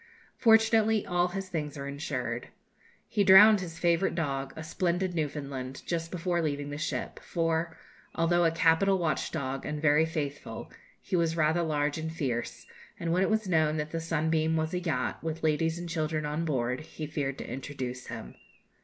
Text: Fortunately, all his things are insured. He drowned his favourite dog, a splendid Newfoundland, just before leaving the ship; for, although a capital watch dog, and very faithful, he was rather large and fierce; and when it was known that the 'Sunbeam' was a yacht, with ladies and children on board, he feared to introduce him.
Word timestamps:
Fortunately, 0.39 1.05
all 1.05 1.27
his 1.27 1.47
things 1.49 1.77
are 1.77 1.87
insured. 1.87 2.47
He 3.07 3.23
drowned 3.23 3.61
his 3.61 3.77
favourite 3.77 4.15
dog, 4.15 4.51
a 4.55 4.63
splendid 4.63 5.13
Newfoundland, 5.13 5.83
just 5.85 6.09
before 6.09 6.41
leaving 6.41 6.71
the 6.71 6.77
ship; 6.79 7.19
for, 7.19 7.77
although 8.15 8.43
a 8.43 8.49
capital 8.49 8.97
watch 8.97 9.31
dog, 9.31 9.63
and 9.63 9.79
very 9.79 10.07
faithful, 10.07 10.71
he 11.03 11.15
was 11.15 11.37
rather 11.37 11.61
large 11.61 11.99
and 11.99 12.11
fierce; 12.11 12.65
and 12.99 13.13
when 13.13 13.21
it 13.21 13.29
was 13.29 13.47
known 13.47 13.77
that 13.77 13.91
the 13.91 13.99
'Sunbeam' 13.99 14.57
was 14.57 14.73
a 14.73 14.79
yacht, 14.79 15.23
with 15.23 15.43
ladies 15.43 15.77
and 15.77 15.87
children 15.87 16.25
on 16.25 16.45
board, 16.45 16.79
he 16.79 17.05
feared 17.05 17.37
to 17.37 17.47
introduce 17.47 18.07
him. 18.07 18.33